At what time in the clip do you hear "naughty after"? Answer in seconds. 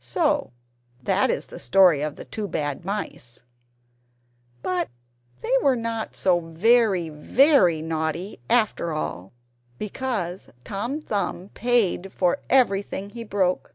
7.80-8.92